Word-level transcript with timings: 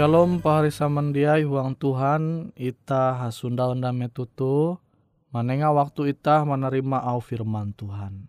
Shalom 0.00 0.40
pahari 0.40 0.72
samandiai 0.72 1.44
huang 1.44 1.76
Tuhan 1.76 2.56
ita 2.56 3.20
hasunda 3.20 3.68
unda 3.68 3.92
metutu 3.92 4.80
manenga 5.28 5.68
waktu 5.76 6.16
ita 6.16 6.40
menerima 6.40 7.04
au 7.04 7.20
firman 7.20 7.76
Tuhan. 7.76 8.24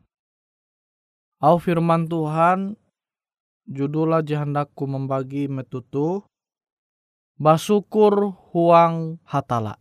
Au 1.40 1.56
firman 1.64 2.12
Tuhan 2.12 2.76
judulnya 3.72 4.20
jahandaku 4.20 4.84
membagi 4.84 5.48
metutu 5.48 6.28
basukur 7.40 8.36
huang 8.52 9.24
hatala. 9.24 9.80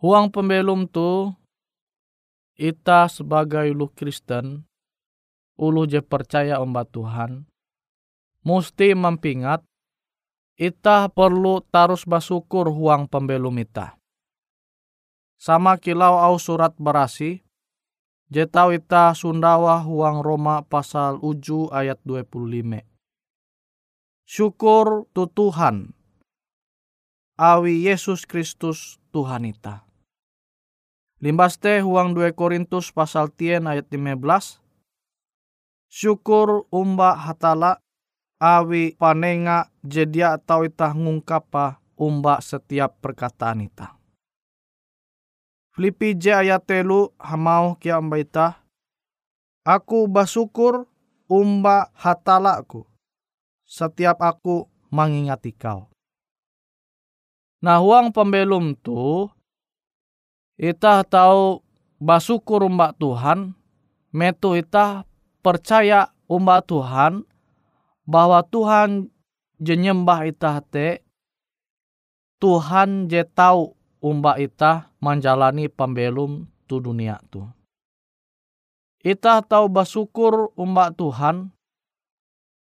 Huang 0.00 0.32
pembelum 0.32 0.88
tu 0.88 1.28
ita 2.56 3.04
sebagai 3.12 3.68
ulu 3.68 3.92
Kristen 3.92 4.64
ulu 5.60 5.84
je 5.84 6.00
percaya 6.00 6.56
omba 6.64 6.88
Tuhan 6.88 7.44
mesti 8.48 8.96
mempingat 8.96 9.60
Ita 10.54 11.10
perlu 11.10 11.66
tarus 11.66 12.06
basukur 12.06 12.70
huang 12.70 13.10
pembelum 13.10 13.58
ita. 13.58 13.98
Sama 15.34 15.76
kilau 15.76 16.16
au 16.22 16.38
surat 16.38 16.70
berasi, 16.78 17.44
Jetau 18.32 18.72
ita 18.72 19.12
sundawa 19.12 19.84
huang 19.84 20.24
Roma 20.24 20.64
pasal 20.64 21.20
uju 21.20 21.68
ayat 21.68 22.00
25. 22.08 22.80
Syukur 24.24 25.04
tu 25.12 25.28
Tuhan. 25.28 25.92
Awi 27.36 27.84
Yesus 27.84 28.24
Kristus 28.24 28.96
Tuhan 29.12 29.44
ita. 29.44 29.84
Limbas 31.20 31.60
teh 31.60 31.84
huang 31.84 32.16
2 32.16 32.32
Korintus 32.32 32.88
pasal 32.96 33.28
tien 33.28 33.68
ayat 33.68 33.92
15. 33.92 34.58
Syukur 35.92 36.64
umba 36.72 37.12
hatala 37.12 37.83
awi 38.44 38.92
panenga 39.00 39.72
jedia 39.80 40.36
atau 40.36 40.68
ita 40.68 40.92
ngungkapa 40.92 41.80
umba 41.96 42.44
setiap 42.44 43.00
perkataan 43.00 43.64
ita. 43.64 43.96
Filipi 45.72 46.12
J 46.12 46.44
ayat 46.44 46.68
telu 46.68 47.10
hamau 47.16 47.80
kia 47.80 47.96
ambaita. 47.96 48.60
Aku 49.64 50.04
basukur 50.06 50.84
umba 51.24 51.88
hatalaku. 51.96 52.84
Setiap 53.64 54.20
aku 54.20 54.68
mengingati 54.92 55.56
kau. 55.56 55.88
Nah 57.64 57.80
uang 57.80 58.12
pembelum 58.12 58.76
tu 58.76 59.32
ita 60.60 61.00
tahu 61.00 61.64
basukur 61.96 62.68
umba 62.68 62.92
Tuhan 62.92 63.56
metu 64.12 64.52
ita 64.52 65.08
percaya 65.40 66.12
umba 66.28 66.60
Tuhan 66.60 67.24
bahwa 68.04 68.44
Tuhan 68.44 69.08
jenyembah 69.60 70.28
ita 70.28 70.60
te 70.60 71.00
Tuhan 72.40 73.08
je 73.08 73.24
tahu 73.24 73.72
umba 74.04 74.36
ita 74.36 74.92
menjalani 75.00 75.72
pembelum 75.72 76.44
tu 76.68 76.76
dunia 76.76 77.16
tu. 77.32 77.48
Ita 79.00 79.40
tahu 79.44 79.68
bersyukur 79.68 80.52
umba 80.56 80.92
Tuhan, 80.92 81.52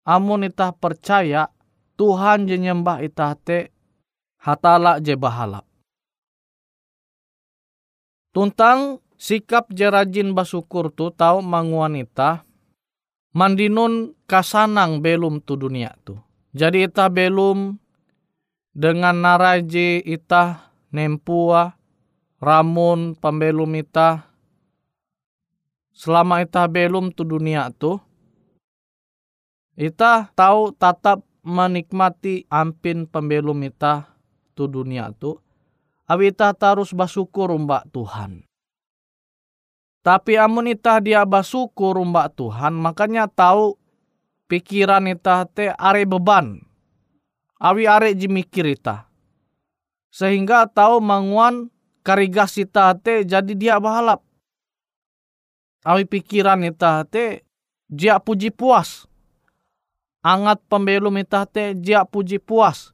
amun 0.04 0.44
ita 0.44 0.72
percaya 0.76 1.48
Tuhan 1.96 2.48
je 2.48 2.56
nyembah 2.56 3.00
ita 3.04 3.32
te 3.36 3.72
hatala 4.40 5.00
je 5.00 5.16
bahalap. 5.16 5.64
Tuntang 8.32 9.00
sikap 9.20 9.68
je 9.72 9.88
rajin 9.88 10.32
bersyukur 10.32 10.88
tu 10.92 11.12
tahu 11.12 11.44
manguan 11.44 12.00
ita 12.00 12.44
mandinun 13.32 14.12
kasanang 14.28 15.00
belum 15.00 15.40
tu 15.44 15.56
dunia 15.56 15.96
tu. 16.04 16.16
Jadi 16.52 16.84
ita 16.84 17.08
belum 17.08 17.80
dengan 18.72 19.16
naraji 19.24 20.04
ita 20.04 20.72
nempua, 20.92 21.76
ramun, 22.40 23.16
pembelum 23.16 23.72
ita, 23.76 24.28
selama 25.96 26.44
ita 26.44 26.68
belum 26.68 27.12
tu 27.16 27.24
dunia 27.24 27.72
tu, 27.72 27.96
ita 29.76 30.28
tahu 30.36 30.76
tatap 30.76 31.24
menikmati 31.40 32.44
ampin 32.52 33.08
pembelum 33.08 33.64
ita 33.64 34.12
tu 34.52 34.68
dunia 34.68 35.08
tu, 35.16 35.40
awi 36.04 36.36
ita 36.36 36.52
terus 36.52 36.92
bersyukur 36.92 37.48
mbak 37.56 37.88
Tuhan. 37.88 38.44
Tapi 40.02 40.34
amun 40.34 40.66
ita 40.66 40.98
dia 40.98 41.22
bersyukur 41.22 41.94
mbak 42.02 42.34
Tuhan, 42.34 42.74
makanya 42.74 43.30
tahu 43.30 43.78
pikiran 44.50 45.06
ita 45.06 45.46
te 45.46 45.70
are 45.70 46.02
beban. 46.02 46.58
Awi 47.62 47.86
are 47.86 48.10
jimikir 48.10 48.66
ita 48.66 49.12
sehingga 50.12 50.68
tahu 50.68 51.00
manguan 51.00 51.72
karigas 52.04 52.60
ita 52.60 52.92
te 53.00 53.24
jadi 53.24 53.52
dia 53.56 53.76
bahalap. 53.80 54.20
Awi 55.82 56.04
pikiran 56.04 56.60
ita 56.62 57.02
te 57.08 57.42
dia 57.88 58.20
puji 58.20 58.52
puas. 58.52 59.08
Angat 60.22 60.62
pembelum 60.70 61.16
ita 61.18 61.48
te 61.48 61.74
dia 61.74 62.04
puji 62.06 62.38
puas. 62.38 62.92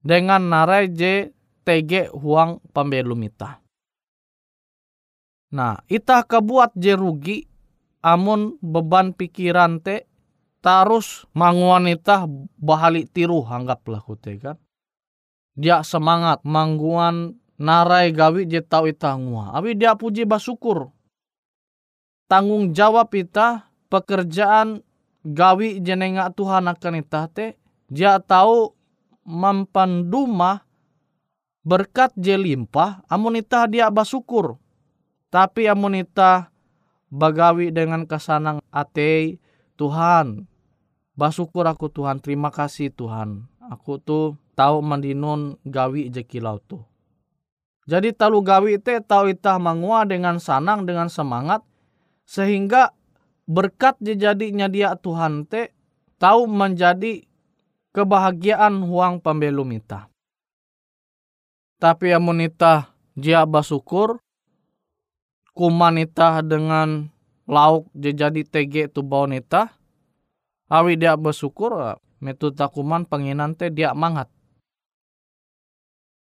Dengan 0.00 0.40
narai 0.48 0.88
je 0.88 1.34
tege 1.66 2.08
huang 2.14 2.62
pembelum 2.72 3.20
ita. 3.26 3.61
Nah, 5.52 5.84
ita 5.86 6.24
kebuat 6.24 6.72
je 6.80 6.96
rugi 6.96 7.38
amun 8.00 8.56
beban 8.64 9.12
pikiran 9.12 9.84
te 9.84 10.08
tarus 10.64 11.28
manguan 11.36 11.86
ita 11.92 12.24
bahali 12.56 13.04
tiru 13.04 13.44
anggaplah 13.44 14.00
kute 14.00 14.40
kan 14.40 14.56
dia 15.52 15.84
semangat 15.84 16.40
mangguan 16.48 17.36
narai 17.60 18.10
gawi 18.10 18.48
je 18.48 18.64
tau 18.64 18.88
ita 18.88 19.12
ngua. 19.14 19.52
Abi 19.52 19.76
dia 19.76 19.92
puji 19.96 20.24
basukur. 20.24 20.88
Tanggung 22.26 22.72
jawab 22.72 23.12
ita 23.12 23.68
pekerjaan 23.92 24.80
gawi 25.20 25.78
jenenga 25.84 26.32
Tuhan 26.32 26.72
akan 26.72 26.94
ita 27.04 27.28
te. 27.28 27.60
Dia 27.92 28.16
tahu 28.24 28.72
mampanduma 29.28 30.64
berkat 31.62 32.16
je 32.16 32.32
limpah 32.34 33.04
amun 33.12 33.36
ita 33.36 33.68
dia 33.68 33.92
basukur. 33.92 34.56
Tapi 35.32 35.64
amun 35.64 35.96
ita 35.96 36.52
bagawi 37.08 37.72
dengan 37.72 38.04
kesanang 38.04 38.60
ate 38.68 39.40
Tuhan. 39.80 40.44
Basukur 41.16 41.64
aku 41.64 41.88
Tuhan, 41.88 42.20
terima 42.20 42.52
kasih 42.52 42.92
Tuhan. 42.92 43.48
Aku 43.72 43.96
tuh 43.96 44.36
tahu 44.52 44.84
mandinun 44.84 45.56
gawi 45.64 46.12
je 46.12 46.20
kilau 46.20 46.60
tu. 46.60 46.84
Jadi 47.88 48.14
talu 48.14 48.44
gawi 48.44 48.78
te 48.78 49.00
tahu 49.02 49.34
itah 49.34 49.58
mangua 49.58 50.06
dengan 50.06 50.38
sanang 50.38 50.86
dengan 50.86 51.10
semangat 51.10 51.66
sehingga 52.22 52.94
berkat 53.48 53.98
je 53.98 54.14
jadinya 54.14 54.70
dia 54.70 54.94
Tuhan 54.94 55.48
te 55.50 55.74
tahu 56.22 56.46
menjadi 56.46 57.26
kebahagiaan 57.90 58.86
huang 58.86 59.18
pembelum 59.18 59.74
ita. 59.74 60.06
Tapi 61.82 62.14
amun 62.14 62.46
ita 62.46 62.94
dia 63.18 63.42
basukur 63.42 64.21
kuman 65.52 66.00
ita 66.00 66.40
dengan 66.40 67.08
lauk 67.48 67.88
jadi 67.92 68.42
tege 68.44 68.88
tu 68.88 69.04
bau 69.04 69.28
nita 69.28 69.76
awi 70.72 70.96
dia 70.96 71.16
bersyukur 71.16 72.00
metu 72.22 72.54
takuman 72.54 73.04
penginan 73.04 73.52
te 73.58 73.68
dia 73.68 73.92
mangat. 73.92 74.30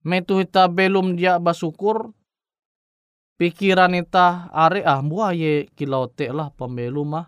Metu 0.08 0.40
ita 0.40 0.72
belum 0.72 1.20
dia 1.20 1.36
basukur 1.42 2.16
pikiran 3.36 3.98
ita 3.98 4.48
are 4.56 4.86
ah 4.88 5.04
buah 5.04 5.36
ye 5.36 5.68
kilau 5.76 6.08
te 6.08 6.32
lah 6.32 6.54
pembelu 6.54 7.04
mah. 7.04 7.28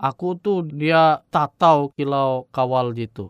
Aku 0.00 0.32
tuh 0.40 0.64
dia 0.64 1.20
tatau 1.28 1.92
kilau 1.92 2.48
kawal 2.48 2.96
gitu 2.96 3.28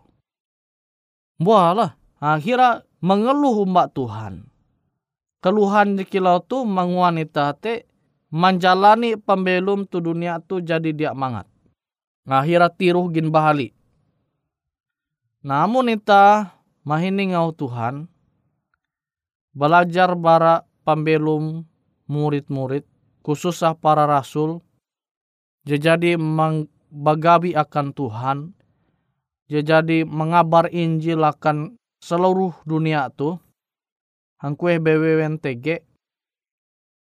buah 1.41 1.73
lah 1.73 1.91
akhirnya 2.21 2.85
mengeluh 3.01 3.65
mbak 3.65 3.97
Tuhan. 3.97 4.47
Keluhan 5.41 5.97
di 5.97 6.05
kilau 6.05 6.45
tu 6.45 6.69
menguanita 6.69 7.57
te 7.57 7.89
menjalani 8.31 9.19
pembelum 9.19 9.85
tu 9.85 9.99
dunia 9.99 10.39
tu 10.41 10.63
jadi 10.63 10.95
dia 10.95 11.13
mangat. 11.13 11.51
Akhirnya 12.31 12.71
tiruh 12.71 13.11
gin 13.11 13.35
bahali. 13.35 13.75
Namun 15.43 15.91
ita 15.91 16.55
mahini 16.87 17.35
ngau 17.35 17.51
Tuhan 17.53 18.07
belajar 19.51 20.15
bara 20.15 20.63
pembelum 20.87 21.67
murid-murid 22.07 22.87
khususnya 23.27 23.75
para 23.75 24.07
rasul 24.07 24.63
jadi 25.67 26.15
bagabi 26.91 27.55
akan 27.59 27.87
Tuhan 27.93 28.39
jadi 29.51 30.07
mengabar 30.07 30.71
Injil 30.71 31.27
akan 31.27 31.75
seluruh 31.99 32.55
dunia 32.63 33.11
tu 33.11 33.37
hangkue 34.39 34.79
BWNTG 34.79 35.83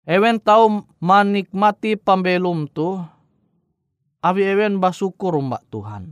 Ewen 0.09 0.41
tahu 0.41 0.89
menikmati 1.05 2.01
pembelum 2.01 2.65
tu 2.73 2.97
Awi 4.19 4.43
ewen 4.51 4.83
basukur 4.83 5.39
mbak 5.39 5.63
Tuhan. 5.71 6.11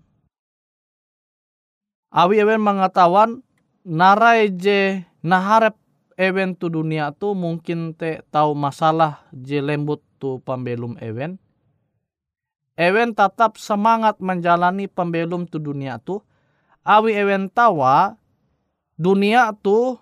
Awi 2.15 2.39
ewen 2.39 2.63
mengatakan 2.63 3.43
narai 3.83 4.55
je 4.55 5.03
naharep 5.27 5.75
event 6.15 6.55
tu 6.55 6.71
dunia 6.71 7.11
tu 7.11 7.35
mungkin 7.35 7.99
te 7.99 8.23
tahu 8.31 8.55
masalah 8.55 9.27
je 9.35 9.59
lembut 9.59 9.99
tu 10.23 10.39
pembelum 10.47 10.95
event. 11.03 11.35
Event 12.79 13.19
tetap 13.19 13.59
semangat 13.59 14.23
menjalani 14.23 14.87
pembelum 14.87 15.51
tu 15.51 15.59
dunia 15.59 15.99
tu. 15.99 16.23
Awi 16.87 17.11
event 17.11 17.51
tawa 17.51 18.15
dunia 18.95 19.51
tu 19.67 19.99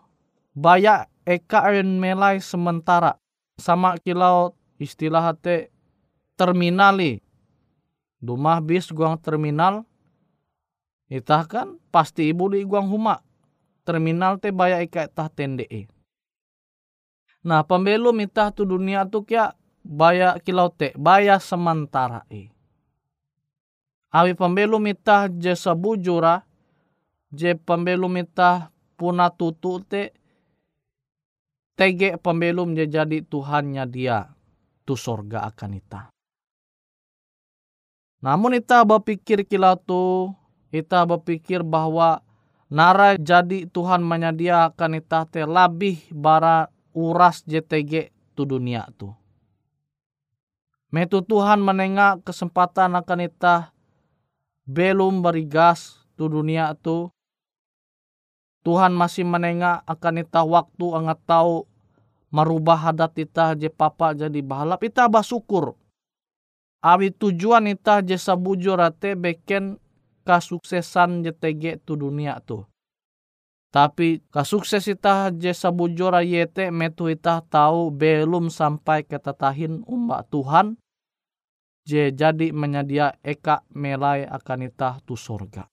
banyak 0.52 1.08
eka 1.24 1.72
event 1.72 1.96
melai 2.04 2.36
sementara. 2.36 3.16
Sama 3.58 3.94
kilau 4.02 4.58
istilah 4.82 5.34
te 5.38 5.70
terminali. 6.34 7.23
Dumah 8.18 8.58
bis 8.58 8.90
guang 8.90 9.20
terminal. 9.20 9.87
Itah 11.12 11.44
kan 11.46 11.76
pasti 11.92 12.32
ibu 12.32 12.50
di 12.50 12.64
guang 12.66 12.88
huma. 12.90 13.23
Terminal 13.84 14.40
te 14.40 14.49
banyak 14.50 14.88
eka 14.88 15.06
tah 15.12 15.28
tende 15.28 15.68
e. 15.68 15.87
Nah 17.44 17.61
pembelum 17.61 18.16
itah 18.25 18.49
tu 18.49 18.64
dunia 18.64 19.04
tu 19.04 19.20
kia 19.20 19.52
baya 19.84 20.40
kilau 20.40 20.73
te 20.73 20.96
baya 20.96 21.37
sementara 21.37 22.25
i. 22.32 22.49
Awi 24.08 24.32
pembelum 24.32 24.80
itah 24.88 25.28
je 25.28 25.52
sabujura 25.52 26.40
je 27.28 27.52
pembelum 27.52 28.16
itah 28.16 28.73
puna 28.96 29.28
tutu 29.28 29.84
te 29.84 30.16
tege 31.75 32.19
pembelum 32.19 32.75
je 32.78 32.87
jadi 32.87 33.23
Tuhannya 33.26 33.85
dia 33.90 34.31
tu 34.87 34.95
sorga 34.95 35.47
akan 35.50 35.71
ita. 35.78 36.02
Namun 38.25 38.57
ita 38.57 38.81
berpikir 38.88 39.45
kilau 39.45 39.76
tu, 39.76 40.33
ita 40.73 41.04
berpikir 41.04 41.61
bahwa 41.61 42.25
nara 42.73 43.21
jadi 43.21 43.69
Tuhan 43.69 44.00
menyediakan 44.00 44.97
ita 44.97 45.28
te 45.28 45.45
lebih 45.45 46.09
bara 46.09 46.73
uras 46.97 47.45
JTG 47.45 48.14
tu 48.33 48.49
dunia 48.49 48.88
tu. 48.97 49.12
Metu 50.95 51.26
Tuhan 51.26 51.59
menengah 51.59 52.23
kesempatan 52.23 52.95
akan 52.95 53.26
ita 53.26 53.75
belum 54.64 55.21
berigas 55.21 56.07
tu 56.14 56.31
dunia 56.31 56.73
tu. 56.78 57.11
Tuhan 58.64 58.97
masih 58.97 59.28
menengah 59.28 59.85
akan 59.85 60.25
ita 60.25 60.40
waktu 60.40 60.87
angat 60.97 61.21
tahu 61.28 61.68
merubah 62.33 62.90
hadat 62.90 63.12
ita 63.21 63.52
je 63.54 63.68
papa 63.68 64.16
jadi 64.16 64.40
bahalap 64.40 64.80
ita 64.83 65.04
bersyukur 65.06 65.76
awi 66.85 67.09
tujuan 67.16 67.64
ita 67.73 68.04
jasa 68.04 68.37
bujur 68.37 68.76
ate 68.76 69.16
beken 69.16 69.80
kasuksesan 70.28 71.25
JTG 71.25 71.85
tu 71.85 71.97
dunia 71.97 72.40
tu. 72.44 72.64
Tapi 73.73 74.23
kasukses 74.30 74.87
ita 74.87 75.35
jasa 75.35 75.75
bujur 75.75 76.14
yete 76.23 76.71
metu 76.71 77.11
ita 77.11 77.42
tahu 77.42 77.90
belum 77.90 78.52
sampai 78.52 79.02
ketatahin 79.02 79.83
umbak 79.83 80.30
Tuhan 80.30 80.78
je 81.83 82.14
jadi 82.14 82.54
menyedia 82.54 83.18
eka 83.21 83.66
melai 83.75 84.28
akan 84.28 84.71
ita 84.71 85.02
tu 85.02 85.18
sorga. 85.18 85.66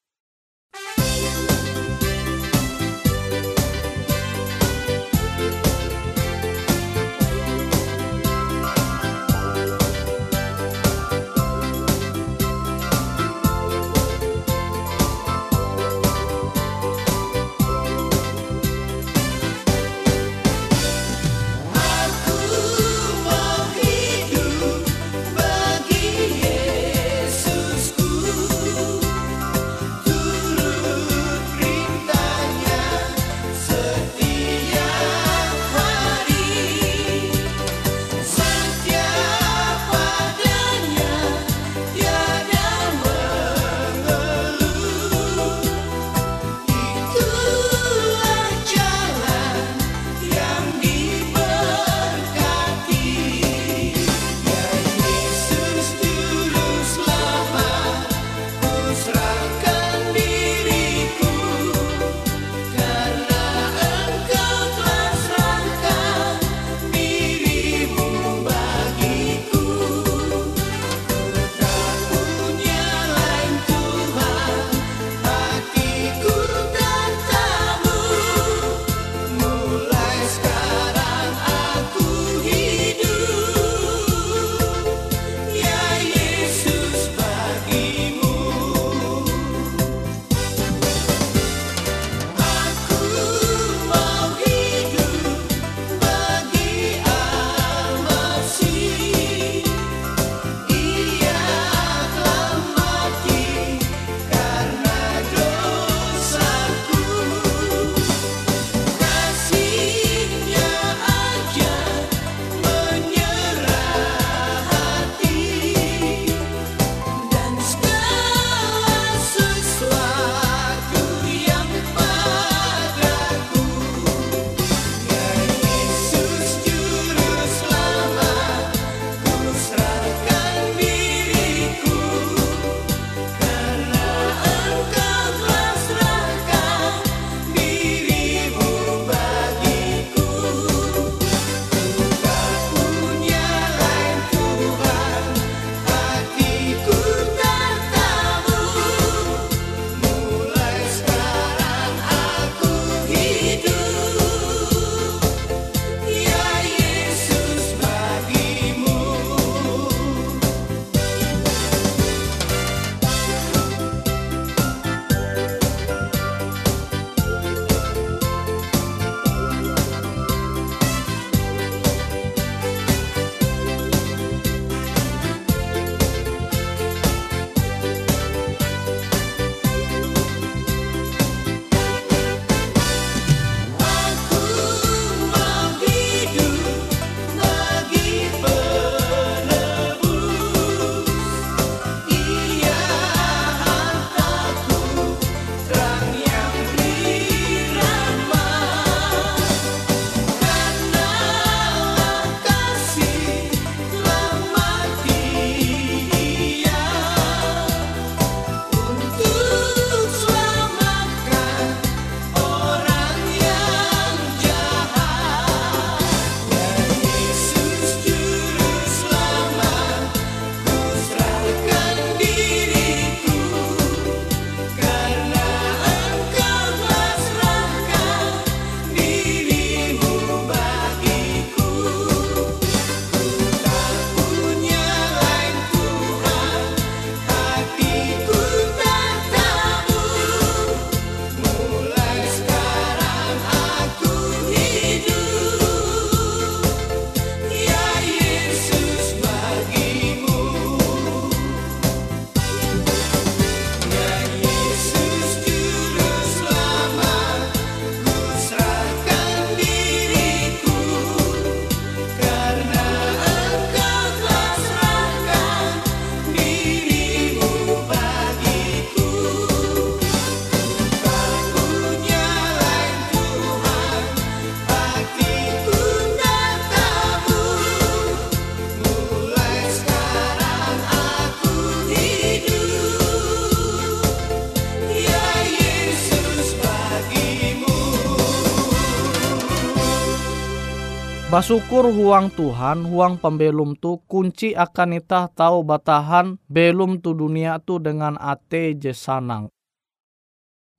Basukur 291.52 291.92
huang 291.92 292.32
Tuhan, 292.32 292.88
huang 292.88 293.20
pembelum 293.20 293.76
tu 293.76 294.00
kunci 294.08 294.56
akan 294.56 295.04
ita 295.04 295.28
tahu 295.36 295.68
batahan 295.68 296.40
belum 296.48 297.04
tu 297.04 297.12
dunia 297.12 297.60
tu 297.60 297.76
dengan 297.76 298.16
ate 298.16 298.72
je 298.80 298.96
sanang. 298.96 299.52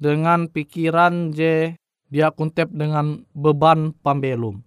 Dengan 0.01 0.49
pikiran 0.49 1.29
je 1.37 1.77
dia 2.09 2.33
kuntep 2.33 2.73
dengan 2.73 3.21
beban 3.37 3.93
pembelum. 4.01 4.65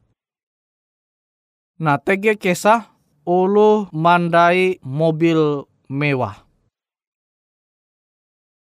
Nah, 1.82 1.98
tege 1.98 2.38
kesah 2.38 2.86
ulu 3.26 3.90
mandai 3.90 4.78
mobil 4.86 5.66
mewah. 5.90 6.38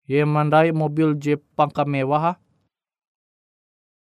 Ye 0.09 0.25
mandai 0.25 0.73
mobil 0.73 1.21
je 1.21 1.37
pangka 1.37 1.85
mewah. 1.85 2.41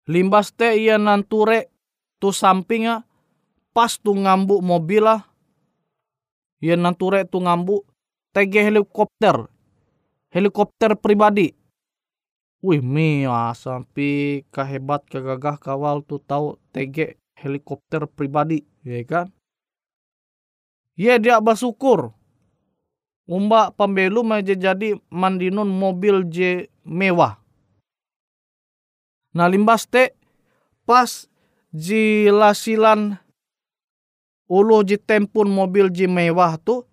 Limbas 0.09 0.49
te 0.57 0.81
ia 0.81 0.97
nanture 0.97 1.69
tu 2.17 2.33
sampinga 2.33 3.05
pas 3.75 3.99
tu 3.99 4.14
ngambu 4.14 4.62
mobil 4.62 5.02
lah. 5.02 5.26
Ia 6.62 6.78
nanture 6.78 7.26
tu 7.26 7.43
ngambu 7.43 7.83
tege 8.31 8.62
helikopter. 8.62 9.50
Helikopter 10.31 10.95
pribadi. 10.95 11.52
Wih 12.64 12.81
mia 12.81 13.52
sampai 13.52 14.47
kehebat 14.49 15.04
kegagah 15.11 15.61
kawal 15.61 16.00
tu 16.00 16.16
tahu 16.16 16.57
tege 16.73 17.21
helikopter 17.37 18.09
pribadi, 18.09 18.64
ya 18.81 19.04
kan? 19.04 19.28
Ye 20.97 21.12
dia 21.21 21.43
bersyukur. 21.45 22.14
Umba 23.28 23.73
pembelum 23.73 24.33
aja 24.33 24.57
jadi 24.57 24.97
mandinun 25.12 25.69
mobil 25.69 26.25
je 26.28 26.73
mewah. 26.85 27.37
Nah 29.35 29.49
limbas 29.50 29.88
te 29.90 30.14
pas 30.87 31.26
jilasilan 31.75 33.19
ulu 34.49 34.85
ji 34.85 35.00
tempun 35.00 35.49
mobil 35.49 35.89
ji 35.89 36.04
mewah 36.04 36.61
tu 36.61 36.85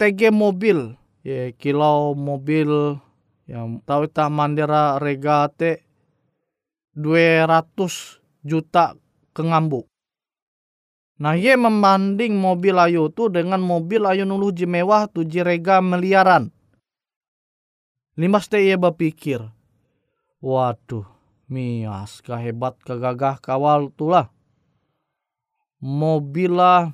TG 0.00 0.32
mobil 0.32 0.96
ya 1.20 1.52
kilau 1.56 2.16
mobil 2.16 2.96
yang 3.44 3.82
tahu 3.84 4.08
ta 4.08 4.32
mandira 4.32 4.96
rega 4.96 5.50
te 5.50 5.84
200 6.96 8.46
juta 8.46 8.96
kengambu. 9.36 9.84
Nah 11.20 11.36
ye 11.36 11.52
membanding 11.52 12.32
mobil 12.32 12.80
ayu 12.80 13.12
tu 13.12 13.28
dengan 13.28 13.60
mobil 13.60 14.08
ayu 14.08 14.24
nulu 14.24 14.54
ji 14.56 14.64
mewah 14.64 15.04
tu 15.04 15.20
ji 15.26 15.44
rega 15.44 15.84
miliaran. 15.84 16.48
Limas 18.16 18.48
te 18.48 18.60
ye 18.64 18.76
berpikir, 18.76 19.40
waduh, 20.40 21.08
mias 21.48 22.24
kehebat 22.24 22.80
kegagah 22.84 23.40
kawal 23.40 23.92
tulah 23.92 24.32
mobil 25.80 26.52
lah 26.52 26.92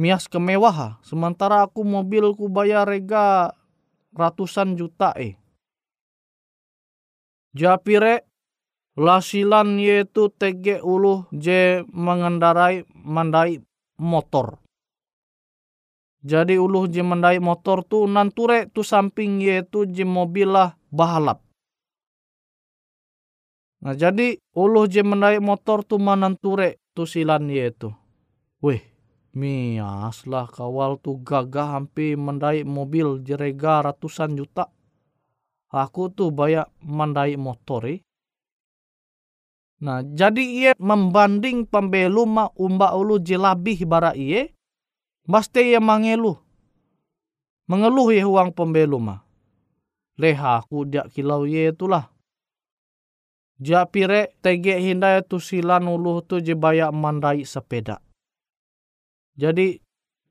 mias 0.00 0.24
kemewah 0.26 0.98
sementara 1.04 1.68
aku 1.68 1.84
mobilku 1.84 2.48
bayar 2.48 2.88
rega 2.88 3.52
ratusan 4.16 4.74
juta 4.76 5.12
eh. 5.20 5.36
Japire 7.52 8.24
lasilan 8.96 9.76
yaitu 9.76 10.32
TG 10.32 10.80
ulu 10.80 11.28
je 11.32 11.84
mengendarai 11.92 12.88
mandai 12.96 13.60
motor. 14.00 14.56
Jadi 16.22 16.56
ulu 16.56 16.88
je 16.88 17.02
mendai 17.04 17.42
motor 17.42 17.84
tu 17.84 18.08
nanture 18.08 18.70
tu 18.72 18.80
samping 18.80 19.42
yaitu 19.42 19.84
je 19.84 20.06
mobil 20.06 20.48
lah 20.48 20.78
bahalap. 20.88 21.44
Nah 23.84 23.92
jadi 23.98 24.40
ulu 24.56 24.88
je 24.88 25.02
mendai 25.04 25.42
motor 25.42 25.84
tu 25.84 26.00
mananture 26.00 26.80
tu 26.96 27.04
silan 27.04 27.50
yaitu 27.52 27.92
Wih, 28.62 28.78
mias 29.34 30.22
lah 30.30 30.46
kawal 30.46 30.94
tu 31.02 31.18
gagah 31.18 31.74
hampir 31.74 32.14
mendai 32.14 32.62
mobil 32.62 33.18
jerega 33.18 33.82
ratusan 33.82 34.38
juta. 34.38 34.70
Aku 35.66 36.14
tuh 36.14 36.30
banyak 36.30 36.70
mendai 36.78 37.34
motor 37.34 37.90
eh. 37.90 38.06
Nah, 39.82 40.06
jadi 40.06 40.44
ia 40.46 40.72
membanding 40.78 41.66
pembelu 41.66 42.22
ma 42.22 42.46
umba 42.54 42.94
ulu 42.94 43.18
jelabih 43.18 43.82
bara 43.82 44.14
iye, 44.14 44.54
mesti 45.26 45.74
ia 45.74 45.82
mangelu. 45.82 46.38
Mengeluh 47.66 48.14
ya 48.14 48.30
uang 48.30 48.54
pembelu 48.54 49.02
ma. 49.02 49.26
Leha 50.14 50.62
aku 50.62 50.86
dia 50.86 51.02
kilau 51.10 51.50
ye 51.50 51.74
itulah. 51.74 52.14
Japire 53.58 54.38
tege 54.38 54.78
hindai 54.78 55.18
tu 55.26 55.42
silan 55.42 55.90
ulu 55.90 56.22
tu 56.22 56.38
jebaya 56.38 56.94
mandai 56.94 57.42
sepeda. 57.42 57.98
Jadi 59.32 59.80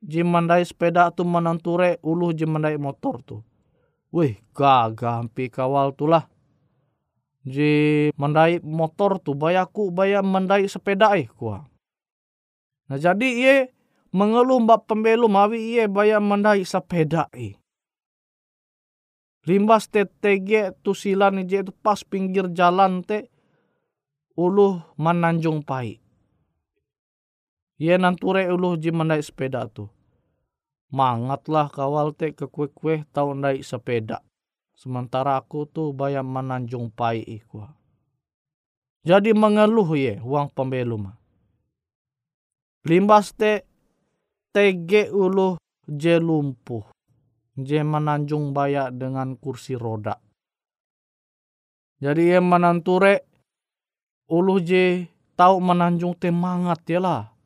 jimandai 0.01 0.65
sepeda 0.65 1.13
tu 1.13 1.25
menanture 1.25 2.01
ulu 2.01 2.33
jimandai 2.33 2.77
motor 2.77 3.21
tu. 3.21 3.37
Wih 4.11 4.37
gagah 4.51 5.23
hampi 5.23 5.47
kawal 5.47 5.95
tulah. 5.95 6.27
Ji 7.41 8.11
mandai 8.21 8.61
motor 8.61 9.17
tu 9.17 9.33
bayaku 9.33 9.89
bayar 9.89 10.21
mandai 10.21 10.69
sepeda 10.69 11.17
eh 11.17 11.25
kuah. 11.25 11.65
Nah 12.91 12.99
jadi 12.99 13.29
ye 13.29 13.55
mengeluh 14.13 14.61
mbak 14.61 14.85
pembelu 14.85 15.25
mawi 15.25 15.79
ye 15.79 15.89
bayar 15.89 16.21
mandai 16.21 16.61
sepeda 16.61 17.31
eh. 17.33 17.57
Limbas 19.41 19.89
TTG 19.89 20.77
tu 20.85 20.93
silan 20.93 21.41
je 21.49 21.65
tu 21.65 21.73
pas 21.73 21.97
pinggir 22.05 22.53
jalan 22.53 23.01
te 23.01 23.33
ulu 24.37 24.85
mananjung 25.01 25.65
pai. 25.65 25.97
Ia 27.81 27.97
nanture 27.97 28.45
ulu 28.45 28.77
ji 28.77 28.93
naik 28.93 29.25
sepeda 29.25 29.65
tu. 29.65 29.89
Mangatlah 30.93 31.65
kawal 31.73 32.13
te 32.13 32.29
ke 32.29 32.45
kue 32.45 32.69
kue 32.69 33.01
tau 33.09 33.33
naik 33.33 33.65
sepeda. 33.65 34.21
Sementara 34.77 35.41
aku 35.41 35.65
tu 35.65 35.89
bayam 35.89 36.29
menanjung 36.29 36.93
pai 36.93 37.25
iku. 37.25 37.65
Jadi 39.01 39.33
mengeluh 39.33 39.97
ye 39.97 40.21
uang 40.21 40.53
pembelu 40.53 40.93
mah. 40.93 41.17
Limbas 42.85 43.33
te 43.33 43.65
tege 44.53 45.09
ulu 45.09 45.57
je 45.89 46.21
lumpuh. 46.21 46.85
Je 47.57 47.81
menanjung 47.81 48.53
bayak 48.53 48.93
dengan 48.93 49.33
kursi 49.33 49.73
roda. 49.73 50.21
Jadi 51.97 52.29
ye 52.29 52.37
menanture 52.37 53.25
ulu 54.29 54.61
je 54.61 55.09
tahu 55.33 55.57
menanjung 55.57 56.13
te 56.13 56.29
mangat 56.29 56.85
ya 56.85 57.01
lah 57.01 57.40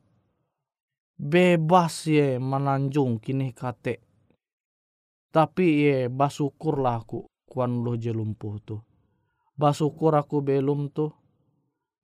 bebas 1.16 2.04
ye 2.06 2.36
menanjung 2.36 3.18
kini 3.18 3.56
kate. 3.56 4.04
Tapi 5.32 5.66
ye 5.84 5.96
basukur 6.08 6.80
lah 6.80 7.04
aku 7.04 7.28
kuan 7.48 7.84
lo 7.84 7.96
je 7.96 8.12
lumpuh 8.12 8.56
tu. 8.64 8.76
Basukur 9.56 10.16
aku 10.16 10.44
belum 10.44 10.92
tu 10.92 11.12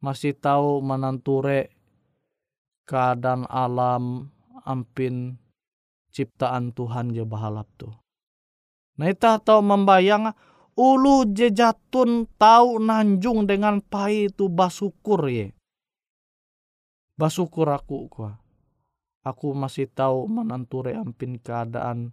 masih 0.01 0.37
tahu 0.37 0.81
menanture 0.81 1.73
keadaan 2.89 3.45
alam 3.49 4.33
ampin 4.65 5.37
ciptaan 6.13 6.73
Tuhan 6.77 7.13
je 7.13 7.25
bahalap 7.25 7.69
tu. 7.77 7.89
Nah 9.01 9.09
ita 9.09 9.41
tahu 9.41 9.65
membayang 9.65 10.33
ulu 10.77 11.33
je 11.33 11.49
jatun 11.53 12.29
tahu 12.37 12.81
nanjung 12.81 13.49
dengan 13.49 13.81
pai 13.81 14.29
tu 14.33 14.53
basukur 14.53 15.29
ye. 15.29 15.57
Basukur 17.17 17.69
aku 17.73 18.09
kuah 18.13 18.42
aku 19.23 19.55
masih 19.55 19.87
tahu 19.87 20.27
menanture 20.27 20.95
ampin 20.99 21.39
keadaan 21.39 22.11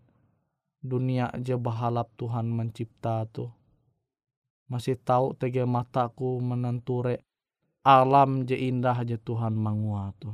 dunia 0.79 1.33
aja 1.33 1.57
bahalap 1.59 2.13
Tuhan 2.15 2.47
mencipta 2.49 3.25
tu. 3.29 3.49
Masih 4.69 4.95
tahu 5.01 5.33
tege 5.33 5.65
mataku 5.65 6.37
menanture 6.37 7.25
alam 7.81 8.45
je 8.45 8.53
indah 8.53 8.93
aja 8.93 9.17
Tuhan 9.17 9.57
mangua 9.57 10.13
tu. 10.21 10.29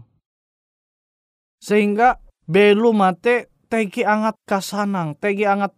Sehingga 1.64 2.20
belu 2.46 2.92
mate 2.92 3.50
tegi 3.72 4.04
angat 4.04 4.36
kasanang, 4.44 5.16
tegi 5.18 5.48
angat 5.48 5.72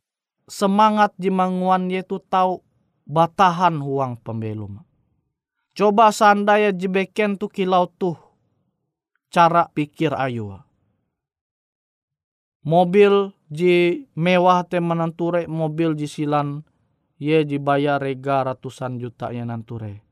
semangat 0.50 1.14
je 1.22 1.30
manguan 1.30 1.88
yaitu 1.94 2.18
tahu 2.18 2.66
batahan 3.06 3.78
huang 3.78 4.18
pembelum. 4.20 4.82
Coba 5.78 6.10
sandaya 6.10 6.74
jebeken 6.74 7.38
tu 7.38 7.46
kilau 7.46 7.86
tuh 7.86 8.18
cara 9.30 9.70
pikir 9.70 10.18
ayu 10.18 10.58
mobil 12.68 13.32
ji 13.48 14.04
mewah 14.20 14.68
te 14.68 14.84
menanture 14.84 15.48
mobil 15.48 15.96
ji 15.96 16.04
silan 16.04 16.68
ye 17.16 17.40
ji 17.48 17.64
bayar 17.64 18.04
rega 18.04 18.44
ratusan 18.44 19.00
juta 19.00 19.32
ya 19.32 19.48
nanture. 19.48 20.04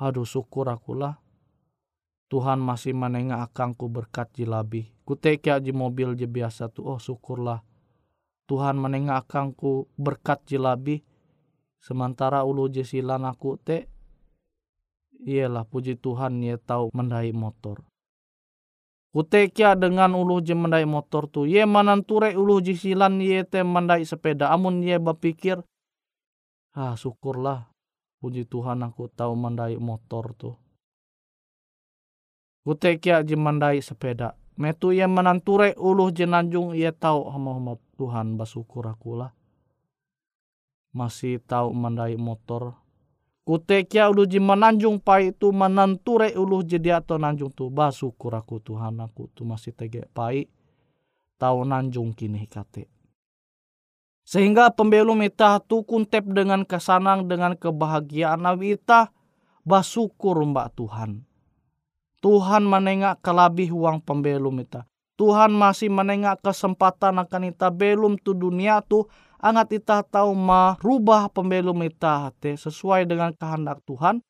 Aduh 0.00 0.24
syukur 0.24 0.72
aku 0.72 0.96
lah. 0.96 1.20
Tuhan 2.32 2.60
masih 2.64 2.96
menengah 2.96 3.44
akangku 3.44 3.92
berkat 3.92 4.32
ji 4.32 4.48
labi. 4.48 4.88
Kutekia 5.04 5.60
ji 5.60 5.76
mobil 5.76 6.16
ji 6.16 6.24
biasa 6.24 6.72
tu. 6.72 6.84
Oh 6.88 6.96
syukurlah. 6.96 7.60
Tuhan 8.48 8.80
menengah 8.80 9.24
akangku 9.24 9.92
berkat 10.00 10.48
ji 10.48 10.56
labi. 10.56 11.04
Sementara 11.76 12.44
ulu 12.44 12.72
ji 12.72 12.88
silan 12.88 13.28
aku 13.28 13.60
te. 13.60 13.88
Iyalah 15.18 15.66
puji 15.66 15.98
Tuhan 15.98 16.40
ye 16.40 16.56
tahu 16.56 16.94
mendai 16.94 17.34
motor. 17.34 17.82
Kutekia 19.08 19.72
dengan 19.72 20.12
ulu 20.12 20.44
je 20.44 20.52
mendai 20.52 20.84
motor 20.84 21.32
tu. 21.32 21.48
Ye 21.48 21.64
mananture 21.64 22.36
ulu 22.36 22.60
jisilan 22.60 23.18
ye 23.24 23.40
te 23.42 23.64
mendai 23.64 24.04
sepeda. 24.04 24.52
Amun 24.52 24.84
ye 24.84 25.00
berpikir, 25.00 25.64
ah 26.76 26.92
syukurlah 26.92 27.72
puji 28.20 28.44
Tuhan 28.44 28.84
aku 28.84 29.08
tahu 29.08 29.32
mendai 29.32 29.80
motor 29.80 30.36
tu. 30.36 30.50
Kutekia 32.68 33.24
je 33.24 33.32
mendai 33.32 33.80
sepeda. 33.80 34.36
Metu 34.60 34.92
ye 34.92 35.08
menanture 35.08 35.72
ulu 35.78 36.12
jenanjung 36.12 36.76
ye 36.76 36.92
tahu 36.92 37.32
hama-hama 37.32 37.80
Tuhan 37.96 38.36
bersyukur 38.36 38.84
aku 38.90 39.24
lah. 39.24 39.32
Masih 40.92 41.40
tahu 41.40 41.72
mendai 41.72 42.18
motor 42.20 42.76
Kutekia 43.48 44.12
ulu 44.12 44.28
ji 44.28 44.44
menanjung 44.44 45.00
pai 45.00 45.32
tu 45.32 45.56
menanture 45.56 46.36
ulu 46.36 46.60
jadi 46.60 47.00
atau 47.00 47.16
nanjung 47.16 47.48
tu 47.48 47.72
ba 47.72 47.88
syukur 47.88 48.36
aku 48.36 48.60
Tuhan 48.60 49.00
aku 49.00 49.32
tu 49.32 49.48
masih 49.48 49.72
tege 49.72 50.04
pai 50.12 50.52
tahu 51.40 51.64
nanjung 51.64 52.12
kini 52.12 52.44
kate. 52.44 52.92
Sehingga 54.28 54.68
pembelum 54.68 55.24
ita 55.24 55.64
tu 55.64 55.80
kuntep 55.80 56.28
dengan 56.28 56.60
kesanang 56.68 57.24
dengan 57.24 57.56
kebahagiaan 57.56 58.44
nabi 58.44 58.76
ita 58.76 59.16
basukur 59.64 60.44
mbak 60.44 60.76
Tuhan. 60.76 61.24
Tuhan 62.20 62.68
menengak 62.68 63.24
kelabih 63.24 63.72
uang 63.72 64.04
pembelum 64.04 64.60
ita. 64.60 64.84
Tuhan 65.16 65.56
masih 65.56 65.88
menengak 65.88 66.44
kesempatan 66.44 67.16
akan 67.16 67.48
ita 67.48 67.72
belum 67.72 68.20
tu 68.20 68.36
dunia 68.36 68.84
tu 68.84 69.08
angat 69.38 69.82
ita 69.82 70.02
tahu 70.02 70.34
merubah 70.34 71.30
pembelum 71.30 71.82
ita 71.86 72.30
hati 72.30 72.58
sesuai 72.58 73.06
dengan 73.06 73.34
kehendak 73.34 73.82
Tuhan 73.86 74.22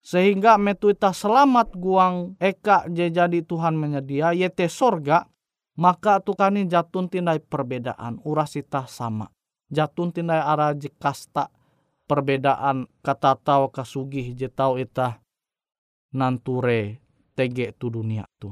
sehingga 0.00 0.56
metu 0.56 0.88
ita 0.88 1.12
selamat 1.12 1.76
guang 1.76 2.38
eka 2.40 2.88
jadi 2.88 3.44
Tuhan 3.44 3.76
menyedia 3.76 4.32
yete 4.32 4.70
sorga 4.70 5.28
maka 5.76 6.22
tukani 6.24 6.64
jatun 6.64 7.10
tindai 7.12 7.42
perbedaan 7.42 8.18
uras 8.24 8.56
ita 8.56 8.88
sama 8.88 9.28
jatun 9.70 10.10
tindai 10.10 10.42
arah 10.42 10.74
jekasta 10.74 11.48
perbedaan 12.10 12.90
kata 13.06 13.38
tahu 13.38 13.70
kasugih 13.70 14.34
je 14.34 14.50
tau 14.50 14.74
ita 14.74 15.22
nanture 16.10 16.98
tege 17.38 17.70
tu 17.78 17.86
dunia 17.86 18.26
tu. 18.42 18.50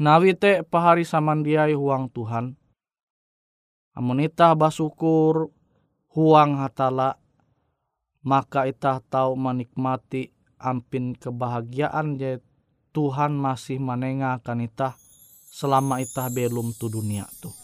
Nawite 0.00 0.66
pahari 0.66 1.06
samandiai 1.06 1.76
huang 1.76 2.10
Tuhan 2.10 2.58
Amun 3.94 4.26
itah 4.26 4.58
basukur 4.58 5.54
huang 6.10 6.58
hatala 6.58 7.18
maka 8.26 8.66
itah 8.66 8.98
tahu 8.98 9.38
menikmati 9.38 10.34
ampin 10.58 11.14
kebahagiaan 11.14 12.18
je 12.18 12.42
Tuhan 12.94 13.34
masih 13.34 13.82
menengah 13.82 14.38
akan 14.38 14.66
itah 14.66 14.94
selama 15.50 15.98
itah 16.02 16.30
belum 16.30 16.74
tu 16.78 16.90
dunia 16.90 17.26
tuh. 17.42 17.63